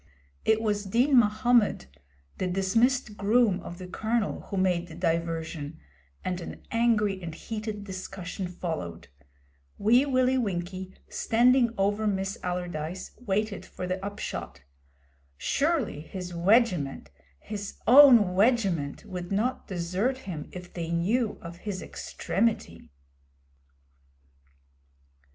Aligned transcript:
It 0.45 0.63
was 0.63 0.85
Din 0.85 1.15
Mahommed, 1.19 1.85
the 2.39 2.47
dismissed 2.47 3.17
groom 3.17 3.59
of 3.59 3.77
the 3.77 3.85
Colonel, 3.85 4.41
who 4.49 4.57
made 4.57 4.87
the 4.87 4.95
diversion, 4.95 5.79
and 6.25 6.41
an 6.41 6.65
angry 6.71 7.21
and 7.21 7.35
heated 7.35 7.83
discussion 7.83 8.47
followed. 8.47 9.09
Wee 9.77 10.07
Willie 10.07 10.39
Winkie, 10.39 10.95
standing 11.07 11.75
over 11.77 12.07
Miss 12.07 12.39
Allardyce, 12.43 13.11
waited 13.27 13.69
the 13.77 14.03
upshot. 14.03 14.63
Surely 15.37 16.01
his 16.01 16.33
'wegiment,' 16.33 17.11
his 17.39 17.75
own 17.85 18.33
'wegiment,' 18.33 19.05
would 19.05 19.31
not 19.31 19.67
desert 19.67 20.17
him 20.25 20.49
if 20.51 20.73
they 20.73 20.89
knew 20.89 21.37
of 21.43 21.57
his 21.57 21.83
extremity. 21.83 22.89